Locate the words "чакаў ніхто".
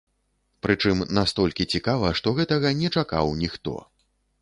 3.01-3.81